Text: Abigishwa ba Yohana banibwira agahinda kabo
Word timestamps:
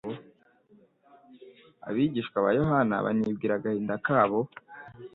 Abigishwa 1.87 2.37
ba 2.45 2.51
Yohana 2.59 2.95
banibwira 3.05 3.53
agahinda 3.55 3.93
kabo 4.07 4.39